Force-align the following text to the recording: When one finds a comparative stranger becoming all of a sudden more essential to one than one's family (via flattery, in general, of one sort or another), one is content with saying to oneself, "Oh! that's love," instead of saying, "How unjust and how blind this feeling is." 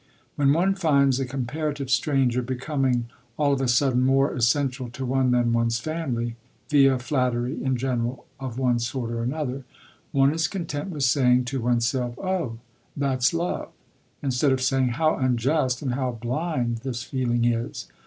When 0.35 0.51
one 0.51 0.73
finds 0.73 1.19
a 1.19 1.27
comparative 1.27 1.91
stranger 1.91 2.41
becoming 2.41 3.05
all 3.37 3.53
of 3.53 3.61
a 3.61 3.67
sudden 3.67 4.01
more 4.01 4.33
essential 4.33 4.89
to 4.89 5.05
one 5.05 5.29
than 5.29 5.53
one's 5.53 5.77
family 5.77 6.37
(via 6.71 6.97
flattery, 6.97 7.63
in 7.63 7.75
general, 7.77 8.25
of 8.39 8.57
one 8.57 8.79
sort 8.79 9.11
or 9.11 9.21
another), 9.21 9.63
one 10.11 10.33
is 10.33 10.47
content 10.47 10.89
with 10.89 11.03
saying 11.03 11.45
to 11.45 11.61
oneself, 11.61 12.17
"Oh! 12.17 12.57
that's 12.97 13.31
love," 13.31 13.69
instead 14.23 14.51
of 14.51 14.59
saying, 14.63 14.87
"How 14.97 15.17
unjust 15.17 15.83
and 15.83 15.93
how 15.93 16.13
blind 16.13 16.77
this 16.77 17.03
feeling 17.03 17.45
is." 17.45 17.87